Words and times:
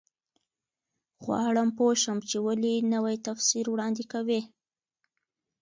غواړم 1.23 1.69
پوه 1.77 1.93
شم 2.03 2.17
چې 2.29 2.37
ولې 2.45 2.75
نوی 2.93 3.15
تفسیر 3.27 3.65
وړاندې 3.69 4.03
کوي. 4.13 4.41